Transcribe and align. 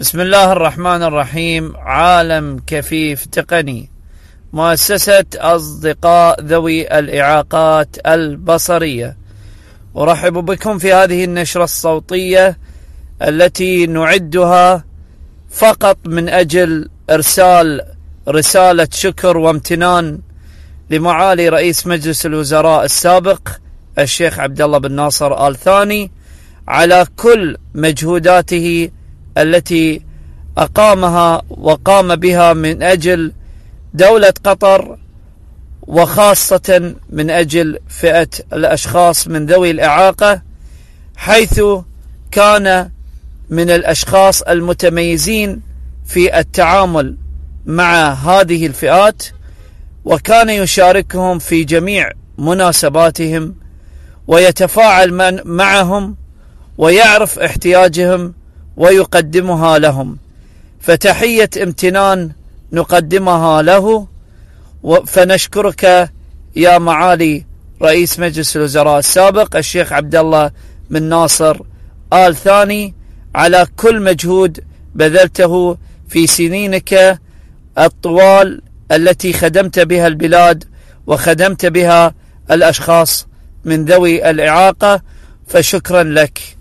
بسم 0.00 0.20
الله 0.20 0.52
الرحمن 0.52 1.02
الرحيم 1.02 1.76
عالم 1.76 2.60
كفيف 2.66 3.26
تقني 3.26 3.90
مؤسسة 4.52 5.24
أصدقاء 5.34 6.40
ذوي 6.40 6.98
الإعاقات 6.98 7.96
البصرية 8.06 9.16
أرحب 9.96 10.32
بكم 10.32 10.78
في 10.78 10.92
هذه 10.92 11.24
النشرة 11.24 11.64
الصوتية 11.64 12.58
التي 13.22 13.86
نعدها 13.86 14.84
فقط 15.50 15.98
من 16.06 16.28
أجل 16.28 16.88
إرسال 17.10 17.80
رسالة 18.28 18.88
شكر 18.92 19.36
وامتنان 19.36 20.18
لمعالي 20.90 21.48
رئيس 21.48 21.86
مجلس 21.86 22.26
الوزراء 22.26 22.84
السابق 22.84 23.48
الشيخ 23.98 24.38
عبد 24.38 24.62
الله 24.62 24.78
بن 24.78 24.92
ناصر 24.92 25.48
آل 25.48 25.56
ثاني 25.56 26.10
على 26.68 27.06
كل 27.16 27.56
مجهوداته 27.74 28.90
التي 29.38 30.02
أقامها 30.58 31.42
وقام 31.50 32.16
بها 32.16 32.52
من 32.52 32.82
أجل 32.82 33.32
دولة 33.94 34.32
قطر 34.44 34.98
وخاصة 35.82 36.94
من 37.10 37.30
أجل 37.30 37.78
فئة 37.88 38.28
الأشخاص 38.52 39.28
من 39.28 39.46
ذوي 39.46 39.70
الإعاقة 39.70 40.42
حيث 41.16 41.62
كان 42.30 42.90
من 43.50 43.70
الأشخاص 43.70 44.42
المتميزين 44.42 45.60
في 46.06 46.38
التعامل 46.38 47.16
مع 47.66 48.12
هذه 48.12 48.66
الفئات 48.66 49.22
وكان 50.04 50.50
يشاركهم 50.50 51.38
في 51.38 51.64
جميع 51.64 52.10
مناسباتهم 52.38 53.54
ويتفاعل 54.26 55.40
معهم 55.44 56.16
ويعرف 56.78 57.38
احتياجهم 57.38 58.34
ويقدمها 58.76 59.78
لهم. 59.78 60.18
فتحية 60.80 61.50
امتنان 61.62 62.30
نقدمها 62.72 63.62
له. 63.62 64.06
فنشكرك 65.06 66.10
يا 66.56 66.78
معالي 66.78 67.44
رئيس 67.82 68.18
مجلس 68.18 68.56
الوزراء 68.56 68.98
السابق 68.98 69.56
الشيخ 69.56 69.92
عبد 69.92 70.14
الله 70.14 70.50
بن 70.90 71.02
ناصر 71.02 71.56
آل 72.12 72.36
ثاني. 72.36 72.94
على 73.34 73.66
كل 73.76 74.02
مجهود 74.02 74.64
بذلته 74.94 75.76
في 76.08 76.26
سنينك 76.26 77.18
الطوال 77.78 78.62
التي 78.92 79.32
خدمت 79.32 79.78
بها 79.78 80.06
البلاد 80.06 80.64
وخدمت 81.06 81.66
بها 81.66 82.14
الأشخاص 82.50 83.26
من 83.64 83.84
ذوي 83.84 84.30
الإعاقة. 84.30 85.02
فشكرا 85.46 86.02
لك. 86.02 86.59